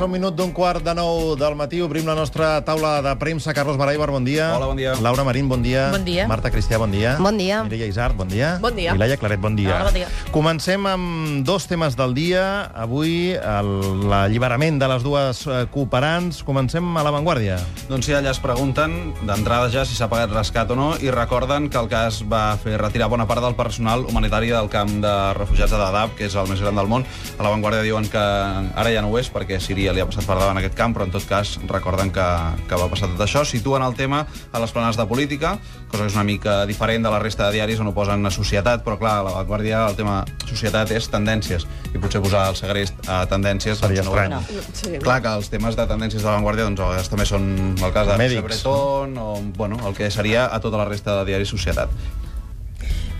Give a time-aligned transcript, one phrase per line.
[0.00, 3.52] Passa un minut d'un quart de nou del matí, obrim la nostra taula de premsa.
[3.52, 4.46] Carlos Baraibar, bon dia.
[4.56, 4.94] Hola, bon dia.
[4.96, 5.90] Laura Marín, bon dia.
[5.92, 6.24] Bon dia.
[6.26, 7.18] Marta Cristià, bon dia.
[7.20, 7.58] Bon dia.
[7.66, 8.54] Mireia Isart, bon dia.
[8.62, 8.94] Bon dia.
[8.94, 9.74] I Laia Claret, bon dia.
[9.76, 10.08] Hola, bon dia.
[10.32, 12.70] Comencem amb dos temes del dia.
[12.72, 16.40] Avui, el- l'alliberament de les dues eh, cooperants.
[16.48, 17.58] Comencem a l'avantguàrdia.
[17.92, 21.68] Doncs sí, allà es pregunten d'entrada ja si s'ha pagat rescat o no i recorden
[21.68, 25.76] que el cas va fer retirar bona part del personal humanitari del camp de refugiats
[25.76, 27.04] de Dadaab, que és el més gran del món.
[27.36, 30.36] A l'avantguàrdia diuen que ara ja no ho és perquè Síria li ha passat per
[30.38, 32.26] davant aquest camp, però en tot cas recorden que,
[32.68, 33.44] que va passar tot això.
[33.48, 35.56] Situen el tema a les planes de política,
[35.90, 38.32] cosa que és una mica diferent de la resta de diaris on ho posen a
[38.34, 43.10] societat, però clar, a l'avantguàrdia el tema societat és tendències, i potser posar el segrest
[43.10, 43.80] a tendències...
[43.80, 44.38] Seria doncs, no ho estrany.
[44.38, 44.70] és.
[44.70, 44.94] No, sí.
[45.02, 48.10] Clar que els temes de tendències de l'avantguàrdia doncs, a vegades també són el cas
[48.10, 51.90] de Bretón o bueno, el que seria a tota la resta de diaris Societat.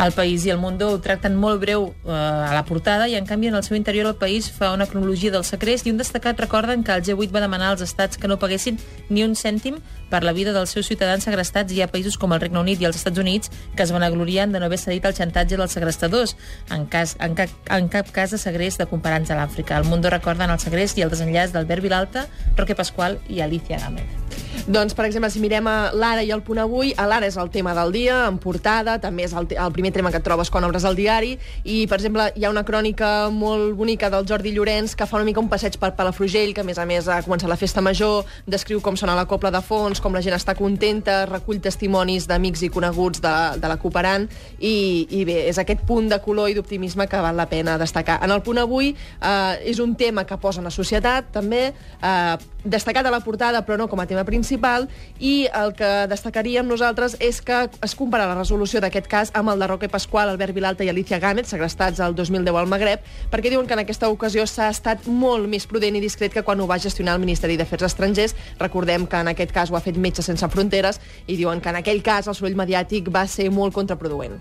[0.01, 3.27] El País i el Mundo ho tracten molt breu eh, a la portada i, en
[3.29, 6.41] canvi, en el seu interior el País fa una cronologia del segrest i un destacat
[6.41, 8.79] recorden que el G8 va demanar als estats que no paguessin
[9.11, 9.77] ni un cèntim
[10.09, 12.89] per la vida dels seus ciutadans segrestats hi ha països com el Regne Unit i
[12.89, 16.33] els Estats Units que es vanaglorien de no haver cedit al xantatge dels segrestadors
[16.71, 19.77] en, cas, en, cap, en cap cas de segrest de comparants a l'Àfrica.
[19.77, 22.25] El Mundo recorden el segrest i el desenllaç d'Albert Vilalta,
[22.57, 24.50] Roque Pasqual i Alicia Gámez.
[24.71, 27.49] Doncs, per exemple, si mirem a l'Ara i el Punt Avui, a l'Ara és el
[27.51, 30.63] tema del dia, en portada, també és el, el primer tema que et trobes quan
[30.63, 31.33] obres el diari,
[31.65, 35.27] i, per exemple, hi ha una crònica molt bonica del Jordi Llorenç que fa una
[35.27, 38.31] mica un passeig per Palafrugell, que, a més a més, ha començat la festa major,
[38.47, 42.63] descriu com sona la copla de fons, com la gent està contenta, recull testimonis d'amics
[42.63, 44.29] i coneguts de, de la cooperant,
[44.61, 44.77] i,
[45.19, 48.21] i bé, és aquest punt de color i d'optimisme que val la pena destacar.
[48.23, 52.39] En el Punt Avui eh, és un tema que posa en la societat, també, eh,
[52.65, 57.17] destacat a la portada, però no com a tema principal, i el que destacaríem nosaltres
[57.21, 60.85] és que es compara la resolució d'aquest cas amb el de Roque Pasqual, Albert Vilalta
[60.85, 64.71] i Alicia Gámez, segrestats el 2010 al Magreb, perquè diuen que en aquesta ocasió s'ha
[64.71, 68.37] estat molt més prudent i discret que quan ho va gestionar el Ministeri d'Afers Estrangers.
[68.59, 71.81] Recordem que en aquest cas ho ha fet Metges Sense Fronteres i diuen que en
[71.81, 74.41] aquell cas el soroll mediàtic va ser molt contraproduent.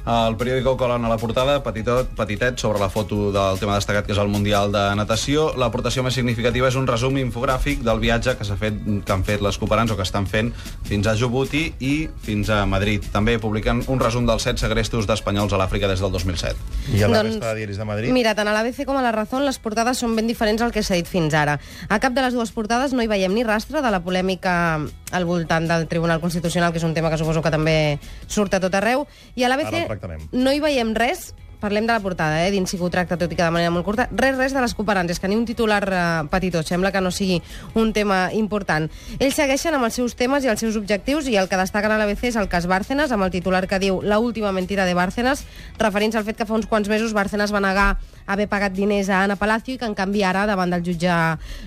[0.00, 4.14] El periòdico colen a la portada, petitot, petitet, sobre la foto del tema destacat, que
[4.14, 5.50] és el Mundial de Natació.
[5.60, 9.44] L'aportació més significativa és un resum infogràfic del viatge que s'ha fet que han fet
[9.44, 10.54] les cooperants o que estan fent
[10.88, 11.92] fins a Djibouti i
[12.24, 13.04] fins a Madrid.
[13.12, 16.56] També publiquen un resum dels set segrestos d'espanyols a l'Àfrica des del 2007.
[16.96, 18.14] I a la Doncs, resta de diaris de Madrid?
[18.16, 20.82] Mira, tant a l'ABC com a la Razón les portades són ben diferents al que
[20.82, 21.58] s'ha dit fins ara.
[21.88, 25.24] A cap de les dues portades no hi veiem ni rastre de la polèmica al
[25.26, 27.98] voltant del Tribunal Constitucional, que és un tema que suposo que també
[28.30, 29.06] surt a tot arreu.
[29.34, 30.26] I a l'ABC tractarem.
[30.32, 32.50] no hi veiem res Parlem de la portada, eh?
[32.50, 34.08] dins que ho tracta, tot i que de manera molt curta.
[34.16, 37.12] Res, res de les cooperants, és que ni un titular eh, petitó, sembla que no
[37.12, 37.40] sigui
[37.76, 38.88] un tema important.
[39.18, 41.98] Ells segueixen amb els seus temes i els seus objectius i el que destaquen a
[42.00, 45.44] l'ABC és el cas Bárcenas, amb el titular que diu La última mentira de Bárcenas,
[45.78, 47.90] referint al fet que fa uns quants mesos Bárcenas va negar
[48.30, 51.10] haver pagat diners a Ana Palacio i que en canvi ara, davant del jutge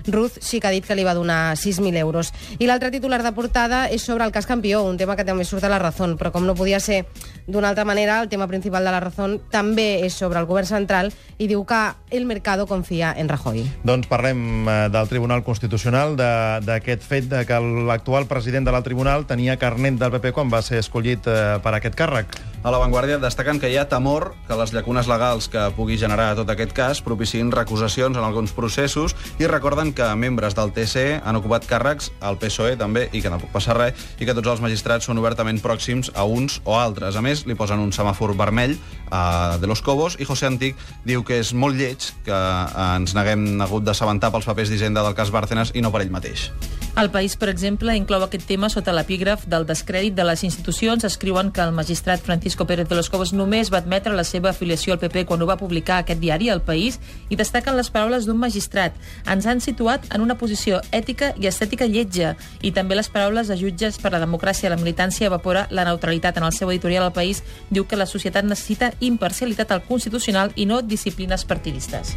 [0.08, 2.32] Ruz, sí que ha dit que li va donar 6.000 euros.
[2.58, 5.64] I l'altre titular de portada és sobre el cas Campió, un tema que també surt
[5.64, 7.04] a la Razón, però com no podia ser
[7.46, 11.12] d'una altra manera, el tema principal de la Razón també és sobre el govern central
[11.38, 11.80] i diu que
[12.14, 13.64] el mercado confia en Rajoy.
[13.84, 17.58] Doncs parlem eh, del Tribunal Constitucional, de- d'aquest fet de que
[17.88, 21.74] l'actual president de la Tribunal tenia carnet del PP quan va ser escollit eh, per
[21.78, 22.36] aquest càrrec.
[22.64, 26.48] A l'avantguàrdia destaquen que hi ha temor que les llacunes legals que pugui generar tot
[26.48, 31.66] aquest cas propiciïn recusacions en alguns processos i recorden que membres del TC han ocupat
[31.68, 35.04] càrrecs al PSOE també i que no pot passar res i que tots els magistrats
[35.10, 37.16] són obertament pròxims a uns o altres.
[37.16, 38.78] A més, li posen un semàfor vermell
[39.10, 43.16] a De los Cobos i José Antic diu que és molt lleig que eh, ens
[43.16, 46.50] neguem hagut d'assabentar pels papers d'Hisenda del cas Bárcenas i no per ell mateix.
[46.96, 51.02] El País, per exemple, inclou aquest tema sota l'epígraf del descrèdit de les institucions.
[51.02, 54.94] Escriuen que el magistrat Francisco Pérez de los Cobos només va admetre la seva afiliació
[54.94, 57.00] al PP quan ho va publicar aquest diari, El País,
[57.34, 58.94] i destaquen les paraules d'un magistrat.
[59.26, 63.58] Ens han situat en una posició ètica i estètica lletja, i també les paraules de
[63.58, 66.38] jutges per la democràcia la militància evapora la neutralitat.
[66.38, 70.70] En el seu editorial, El País diu que la societat necessita imparcialitat al Constitucional i
[70.70, 72.14] no disciplines partidistes.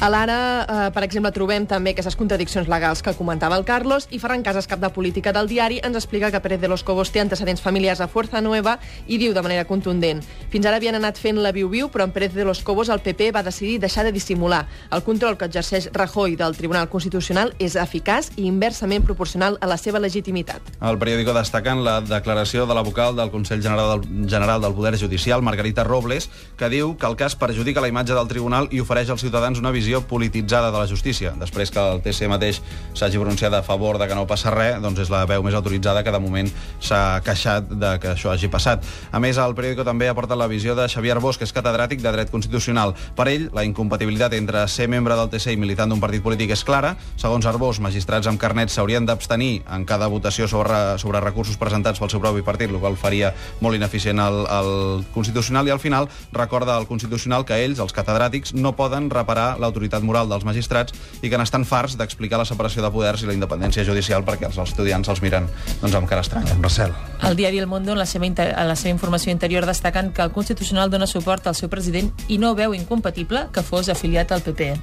[0.00, 4.18] A l'Ara, eh, per exemple, trobem també aquestes contradiccions legals que comentava el Carlos i
[4.18, 7.20] Ferran Casas, cap de política del diari, ens explica que Pérez de los Cobos té
[7.20, 10.22] antecedents familiars a Fuerza Nueva i diu de manera contundent
[10.52, 13.30] fins ara havien anat fent la viu-viu, però en Pérez de los Cobos el PP
[13.32, 14.66] va decidir deixar de dissimular.
[14.92, 19.78] El control que exerceix Rajoy del Tribunal Constitucional és eficaç i inversament proporcional a la
[19.80, 20.74] seva legitimitat.
[20.80, 24.96] El periòdico destaquen la declaració de la vocal del Consell General del, General del Poder
[25.00, 29.10] Judicial, Margarita Robles, que diu que el cas perjudica la imatge del tribunal i ofereix
[29.10, 31.32] als ciutadans una visió visió polititzada de la justícia.
[31.36, 32.60] Després que el TC mateix
[32.96, 36.02] s'hagi pronunciat a favor de que no passa res, doncs és la veu més autoritzada
[36.02, 36.48] que de moment
[36.80, 38.84] s'ha queixat de que això hagi passat.
[39.12, 42.00] A més, el periòdico també ha portat la visió de Xavier Bosch, que és catedràtic
[42.00, 42.94] de dret constitucional.
[43.16, 46.64] Per ell, la incompatibilitat entre ser membre del TC i militant d'un partit polític és
[46.64, 46.94] clara.
[47.20, 52.10] Segons Arbós, magistrats amb carnet s'haurien d'abstenir en cada votació sobre, sobre recursos presentats pel
[52.10, 56.76] seu propi partit, el qual faria molt ineficient el, el Constitucional, i al final recorda
[56.76, 59.71] al Constitucional que ells, els catedràtics, no poden reparar l'autoritat
[60.02, 63.84] moral dels magistrats i que n'estan farts d'explicar la separació de poders i la independència
[63.84, 65.48] judicial perquè els estudiants els miren
[65.80, 66.54] doncs, amb cara estranya.
[66.60, 66.92] Marcel.
[67.22, 68.52] El diari El Mundo, en la seva, inter...
[68.56, 72.38] en la seva informació interior, destaquen que el Constitucional dona suport al seu president i
[72.38, 74.74] no veu incompatible que fos afiliat al PP.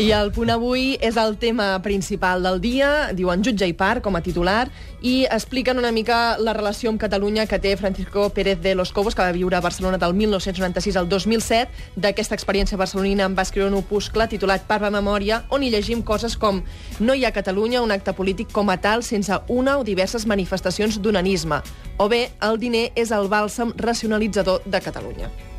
[0.00, 4.16] I el punt avui és el tema principal del dia, diuen jutge i part com
[4.16, 4.70] a titular,
[5.04, 9.14] i expliquen una mica la relació amb Catalunya que té Francisco Pérez de los Cobos,
[9.14, 11.68] que va viure a Barcelona del 1996 al 2007.
[12.00, 16.40] D'aquesta experiència barcelonina en va escriure un opuscle titulat Parva Memòria, on hi llegim coses
[16.40, 16.64] com
[16.98, 21.02] no hi ha Catalunya un acte polític com a tal sense una o diverses manifestacions
[21.04, 21.60] d'unanisme,
[22.00, 25.51] o bé el diner és el bàlsam racionalitzador de Catalunya.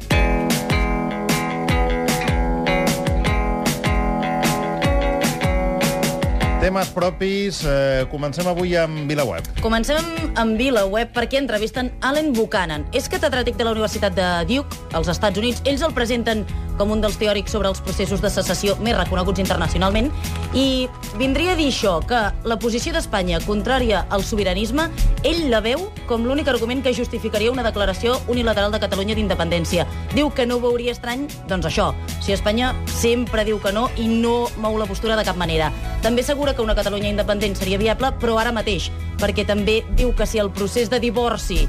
[6.63, 7.57] Temes propis.
[7.68, 9.44] Eh, comencem avui amb VilaWeb.
[9.60, 10.00] Comencem
[10.39, 12.86] amb VilaWeb perquè entrevisten Allen Buchanan.
[12.95, 15.60] És catedràtic de la Universitat de Duke, als Estats Units.
[15.68, 16.45] Ells el presenten
[16.77, 20.09] com un dels teòrics sobre els processos de secessió més reconeguts internacionalment
[20.53, 20.87] i
[21.19, 24.89] vindria a dir això, que la posició d'Espanya contrària al sobiranisme,
[25.23, 29.87] ell la veu com l'únic argument que justificaria una declaració unilateral de Catalunya d'independència.
[30.13, 31.91] Diu que no ho veuria estrany, doncs això,
[32.21, 35.71] si Espanya sempre diu que no i no mou la postura de cap manera.
[36.03, 38.91] També assegura que una Catalunya independent seria viable, però ara mateix,
[39.21, 41.67] perquè també diu que si el procés de divorci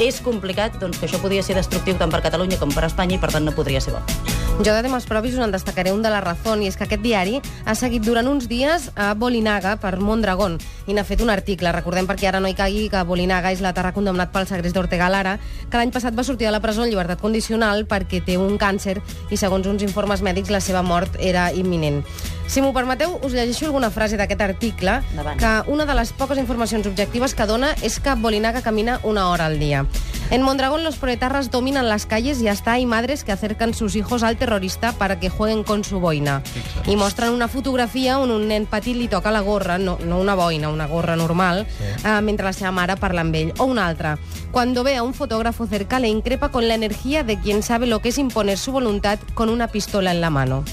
[0.00, 3.22] és complicat, doncs que això podria ser destructiu tant per Catalunya com per Espanya i
[3.22, 4.41] per tant no podria ser bo.
[4.60, 7.02] Jo de temes propis us en destacaré un de la Razón, i és que aquest
[7.02, 11.72] diari ha seguit durant uns dies a Bolinaga per Mondragón i n'ha fet un article.
[11.74, 15.38] Recordem perquè ara no hi caigui que Bolinaga és l'Aterra condemnat pel segrest d'Ortega Lara,
[15.66, 19.00] que l'any passat va sortir de la presó en llibertat condicional perquè té un càncer
[19.30, 22.04] i, segons uns informes mèdics, la seva mort era imminent.
[22.46, 25.40] Si m'ho permeteu, us llegeixo alguna frase d'aquest article, Endavant.
[25.40, 29.46] que una de les poques informacions objectives que dona és que Bolinaga camina una hora
[29.46, 29.86] al día.
[30.30, 34.22] En Mondragón los proetarras dominan las calles y hasta hay madres que acercan sus hijos
[34.22, 36.42] al terrorista para que jueguen con su boina.
[36.86, 40.34] I mostren una fotografia on un nen petit li toca la gorra, no, no una
[40.34, 41.84] boina, una gorra normal, sí.
[42.08, 43.52] eh, mentre la seva mare parla amb ell.
[43.58, 44.18] O una altra.
[44.50, 48.00] Cuando ve a un fotógrafo cerca le increpa con la energía de quien sabe lo
[48.00, 50.64] que es imponer su voluntad con una pistola en la mano.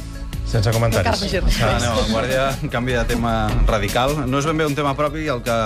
[0.50, 1.22] Sense comentaris.
[1.62, 3.34] Ah, anem a l'avantguàrdia, un canvi de tema
[3.68, 4.16] radical.
[4.26, 5.58] No és ben bé un tema propi el que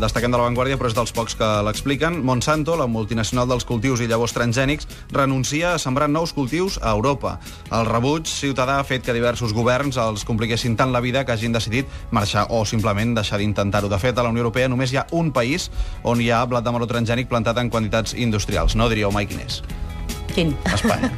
[0.00, 2.16] destaquem de l'avantguàrdia, però és dels pocs que l'expliquen.
[2.24, 7.34] Monsanto, la multinacional dels cultius i llavors transgènics, renuncia a sembrar nous cultius a Europa.
[7.68, 11.52] El rebuig ciutadà ha fet que diversos governs els compliquessin tant la vida que hagin
[11.52, 13.92] decidit marxar o simplement deixar d'intentar-ho.
[13.92, 15.68] De fet, a la Unió Europea només hi ha un país
[16.02, 18.72] on hi ha blat de meló transgènic plantat en quantitats industrials.
[18.72, 19.60] No diríeu mai quin és.
[20.34, 20.54] Quin?
[20.74, 21.10] Espanya.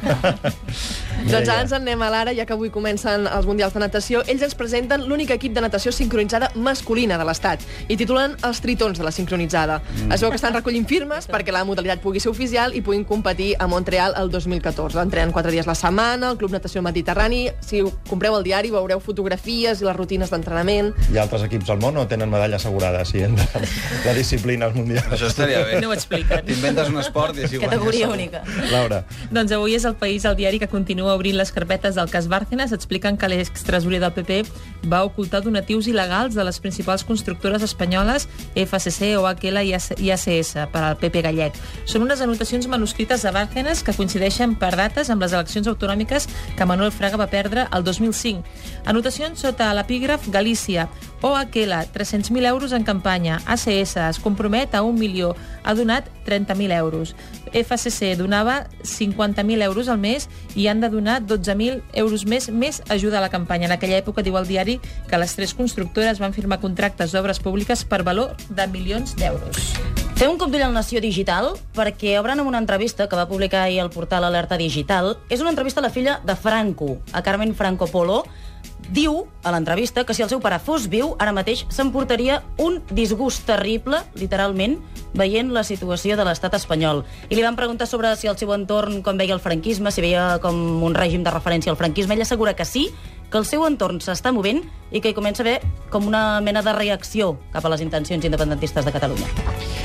[1.22, 4.22] Doncs ara ens en anem a l'ara, ja que avui comencen els Mundials de Natació.
[4.30, 7.62] Ells ens presenten l'únic equip de natació sincronitzada masculina de l'Estat
[7.92, 9.80] i titulen els tritons de la sincronitzada.
[9.82, 10.14] Mm.
[10.16, 13.52] Es veu que estan recollint firmes perquè la modalitat pugui ser oficial i puguin competir
[13.58, 14.98] a Montreal el 2014.
[15.02, 17.44] Entrenen quatre dies la setmana, el Club Natació Mediterrani.
[17.62, 20.92] Si compreu el diari veureu fotografies i les rutines d'entrenament.
[21.12, 23.68] Hi ha altres equips al món o tenen medalla assegurada si entren
[24.06, 25.10] la disciplina als mundials?
[25.12, 25.80] Això estaria bé.
[25.82, 26.44] No ho expliquen.
[26.46, 28.32] T'inventes un esport i així Categoria guanyes.
[28.42, 28.70] única.
[28.72, 29.01] Laura.
[29.30, 32.72] Doncs avui és el País, el diari que continua obrint les carpetes del cas Bárcenas.
[32.72, 34.42] Expliquen que l'extresorer del PP
[34.90, 40.54] va ocultar donatius il·legals de les principals constructores espanyoles FCC, OHL i AC- i ACS
[40.72, 41.54] per al PP gallec.
[41.84, 46.66] Són unes anotacions manuscrites de Bárcenas que coincideixen per dates amb les eleccions autonòmiques que
[46.66, 48.42] Manuel Fraga va perdre el 2005.
[48.84, 50.88] Anotacions sota l'epígraf Galícia.
[51.22, 53.40] OHL, 300.000 euros en campanya.
[53.46, 55.36] ACS es compromet a un milió.
[55.62, 57.14] Ha donat 30.000 euros.
[57.52, 63.18] FCC donava 50.000 euros al mes i han de donar 12.000 euros més més ajuda
[63.18, 63.66] a la campanya.
[63.66, 67.84] En aquella època, diu el diari, que les tres constructores van firmar contractes d'obres públiques
[67.84, 69.76] per valor de milions d'euros.
[70.18, 73.64] Fer un cop d'ull al Nació Digital perquè obren amb una entrevista que va publicar
[73.64, 75.16] ahir el portal Alerta Digital.
[75.28, 78.22] És una entrevista a la filla de Franco, a Carmen Franco Polo.
[78.90, 83.46] Diu a l'entrevista que si el seu pare fos viu, ara mateix s'emportaria un disgust
[83.46, 84.78] terrible, literalment,
[85.14, 87.04] veient la situació de l'estat espanyol.
[87.30, 90.38] I li van preguntar sobre si el seu entorn com veia el franquisme, si veia
[90.42, 92.16] com un règim de referència al franquisme.
[92.16, 92.88] Ell assegura que sí,
[93.30, 96.62] que el seu entorn s'està movent i que hi comença a haver com una mena
[96.62, 99.28] de reacció cap a les intencions independentistes de Catalunya.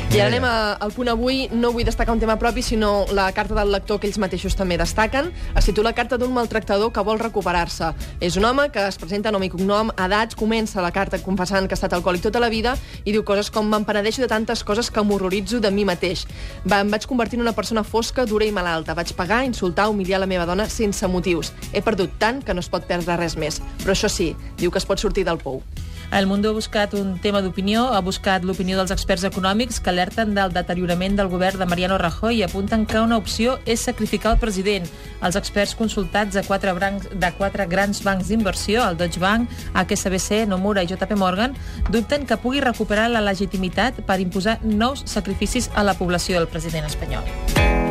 [0.08, 1.50] I ara anem a, al punt avui.
[1.52, 4.78] No vull destacar un tema propi, sinó la carta del lector que ells mateixos també
[4.80, 5.34] destaquen.
[5.60, 7.90] Es titula Carta d'un maltractador que vol recuperar-se.
[8.24, 11.76] És un home que es presenta nom i cognom, edats, comença la carta confessant que
[11.76, 14.90] ha estat alcohòlic tota la vida i diu coses com me'n penedeixo de tantes coses
[14.90, 16.24] que m'horroritzo de mi mateix.
[16.64, 18.96] Va, em vaig convertir en una persona fosca, dura i malalta.
[18.96, 21.52] Vaig pagar, insultar, humiliar la meva dona sense motius.
[21.74, 23.60] He perdut tant que no es pot perdre res més.
[23.84, 25.62] Però això sí, diu que es pot sortir del pou.
[26.10, 30.32] El Mundo ha buscat un tema d'opinió, ha buscat l'opinió dels experts econòmics que alerten
[30.38, 34.40] del deteriorament del govern de Mariano Rajoy i apunten que una opció és sacrificar el
[34.40, 34.88] president.
[35.20, 40.46] Els experts consultats de quatre, brancs, de quatre grans bancs d'inversió, el Deutsche Bank, HSBC,
[40.48, 41.60] Nomura i JP Morgan,
[41.92, 46.88] dubten que pugui recuperar la legitimitat per imposar nous sacrificis a la població del president
[46.88, 47.87] espanyol.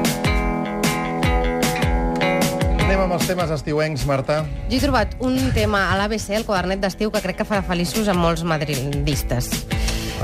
[2.86, 4.36] Anem amb els temes estiuencs, Marta.
[4.70, 8.06] Jo he trobat un tema a l'ABC, el quadernet d'estiu, que crec que farà feliços
[8.06, 9.50] a molts madridistes.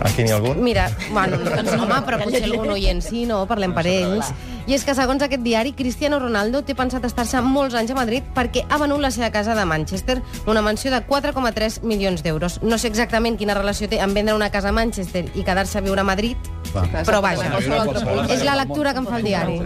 [0.00, 0.62] Aquí n'hi ha algun?
[0.64, 3.42] Mira, bueno, doncs, home, però potser algun oient sí, no?
[3.46, 4.32] Parlem per ells.
[4.66, 8.22] I és que, segons aquest diari, Cristiano Ronaldo té pensat estar-se molts anys a Madrid
[8.34, 12.60] perquè ha venut la seva casa de Manchester, una mansió de 4,3 milions d'euros.
[12.62, 15.82] No sé exactament quina relació té amb vendre una casa a Manchester i quedar-se a
[15.82, 16.36] viure a Madrid,
[16.72, 16.84] Va.
[17.04, 17.50] però vaja,
[18.30, 19.58] és la lectura que em fa el diari.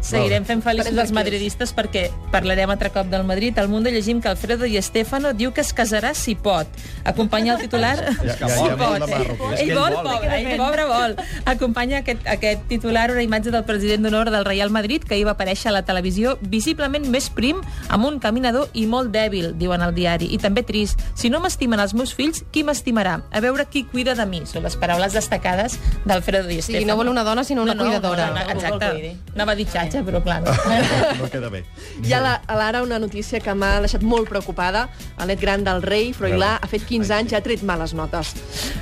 [0.00, 3.58] Seguirem fent feliços els madridistes perquè parlarem altre cop del Madrid.
[3.60, 6.66] Al Mundo llegim que Alfredo Di Stefano diu que es casarà si pot.
[7.04, 7.94] Acompanya el titular...
[8.00, 9.08] Ja- ja- si ja vol pot.
[9.12, 11.16] que Ell vol, pobre, ell pobre vol.
[11.48, 15.34] Acompanya aquest, aquest titular una imatge del president d'honor del Real Madrid que ahir va
[15.36, 19.94] aparèixer a la televisió visiblement més prim, amb un caminador i molt dèbil, diuen al
[19.96, 20.28] diari.
[20.34, 21.00] I també trist.
[21.14, 23.18] Si no m'estimen els meus fills, qui m'estimarà?
[23.30, 24.42] A veure qui cuida de mi.
[24.46, 26.86] Són les paraules destacades d'Alfredo Di Sí, Stefano.
[26.92, 28.28] no vol una dona, sinó una cuidadora.
[28.28, 28.90] No, no, Algú que el exacte.
[28.90, 29.12] cuidi.
[29.34, 30.52] Anava a dir xatxa, però clar, no.
[31.22, 31.64] No queda bé.
[32.04, 34.88] Hi ha la, a l'ara una notícia que m'ha deixat molt preocupada.
[35.18, 38.34] El net gran del rei, Froilà, ha fet 15 anys i ha tret males notes.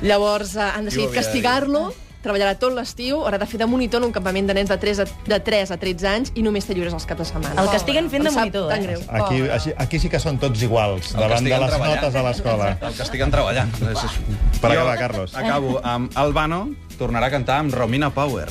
[0.02, 1.88] Llavors eh, han decidit castigar-lo,
[2.26, 5.00] treballarà tot l'estiu, haurà de fer de monitor en un campament de nens de 3
[5.04, 7.62] a, de 3 a 13 anys i només té lliures els caps de setmana.
[7.62, 8.80] El castiguen fent de monitor, eh?
[8.82, 9.04] greu.
[9.20, 12.00] Aquí, així, aquí sí que són tots iguals, El davant de les treballant.
[12.00, 12.70] notes a l'escola.
[12.80, 13.70] El castiguen treballant.
[13.78, 15.36] Per acabar, Carlos.
[15.38, 16.64] Acabo amb Albano,
[16.98, 18.48] tornarà a cantar amb Romina Power.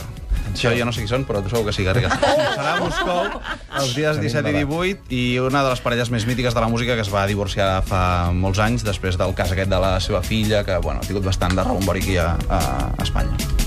[0.55, 2.15] Això jo no sé qui són, però segur que sí, Garriga.
[2.55, 3.27] Serà a Moscou
[3.81, 6.95] els dies 17 i 18 i una de les parelles més mítiques de la música
[6.95, 10.63] que es va divorciar fa molts anys després del cas aquest de la seva filla,
[10.63, 12.63] que bueno, ha tingut bastant de rebombori aquí a, a
[13.03, 13.64] Espanya.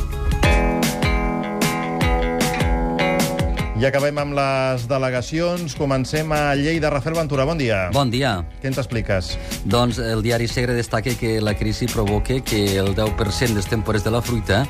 [3.78, 5.76] I acabem amb les delegacions.
[5.78, 6.90] Comencem a Lleida.
[6.90, 7.92] Rafael Ventura, bon dia.
[7.94, 8.32] Bon dia.
[8.58, 9.28] Què ens expliques?
[9.70, 14.10] Doncs el diari Segre destaca que la crisi provoca que el 10% dels temporers de
[14.10, 14.64] la fruita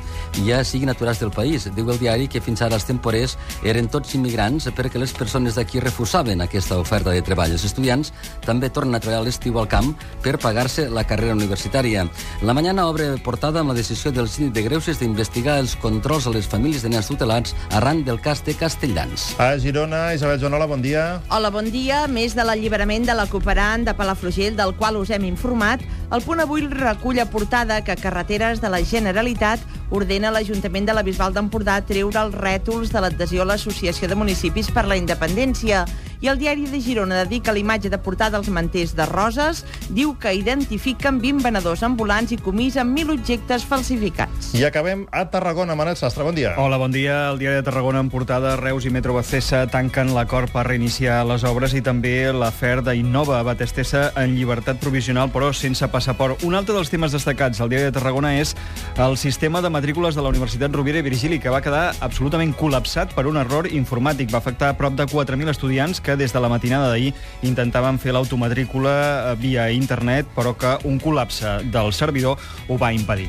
[0.44, 1.64] ja siguin aturats del país.
[1.72, 5.80] Diu el diari que fins ara els temporers eren tots immigrants perquè les persones d'aquí
[5.80, 7.56] refusaven aquesta oferta de treball.
[7.56, 8.12] Els estudiants
[8.44, 12.04] també tornen a treballar l'estiu al camp per pagar-se la carrera universitària.
[12.44, 16.36] La Mañana obre portada amb la decisió del síndic de Greuges d'investigar els controls a
[16.36, 18.52] les famílies de nens tutelats arran del cas de
[18.98, 19.34] Castellans.
[19.38, 21.20] A Girona, Isabel Joanola, bon dia.
[21.30, 22.06] Hola, bon dia.
[22.10, 26.42] Més de l'alliberament de la cooperant de Palafrugell, del qual us hem informat, el punt
[26.42, 29.62] avui recull a portada que Carreteres de la Generalitat
[29.94, 34.72] ordena l'Ajuntament de la Bisbal d'Empordà treure els rètols de l'adhesió a l'Associació de Municipis
[34.74, 35.86] per la Independència.
[36.20, 39.60] I el diari de Girona dedica l'imatge de portada als manters de Roses,
[39.94, 44.50] diu que identifiquen 20 venedors ambulants i comisen 1.000 objectes falsificats.
[44.58, 45.76] I acabem a Tarragona.
[45.78, 46.56] Manel Sastre, bon dia.
[46.58, 47.28] Hola, bon dia.
[47.30, 51.44] El diari de Tarragona en portada, Reus i Metro Bacesa tanquen l'acord per reiniciar les
[51.46, 56.42] obres i també l'afer d'Innova Batestesa en llibertat provisional, però sense passaport.
[56.42, 58.56] Un altre dels temes destacats al diari de Tarragona és
[58.98, 63.14] el sistema de matrícules de la Universitat Rovira i Virgili, que va quedar absolutament col·lapsat
[63.14, 64.34] per un error informàtic.
[64.34, 67.12] Va afectar a prop de 4.000 estudiants que des de la matinada d'ahir
[67.44, 73.28] intentaven fer l'automatrícula eh, via internet, però que un col·lapse del servidor ho va impedir.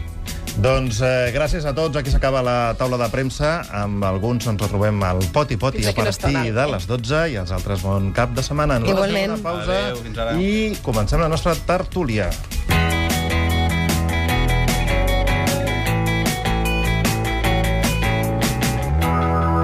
[0.64, 2.00] Doncs eh, gràcies a tots.
[2.00, 3.58] Aquí s'acaba la taula de premsa.
[3.82, 6.88] Amb alguns ens retrobem al Poti Poti Fins a aquí no està partir de les
[6.88, 8.80] 12 i els altres bon cap de setmana.
[8.80, 9.36] Nosaltres Igualment.
[9.36, 10.40] Una pausa ara.
[10.40, 12.32] i comencem la nostra tertúlia.